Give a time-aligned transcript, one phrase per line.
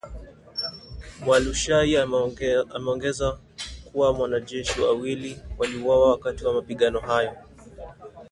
[1.25, 1.97] Mualushayi
[2.73, 3.39] ameongeza
[3.91, 7.33] kuwa, wanajeshi wawili waliuawa wakati wa mapigano hayo.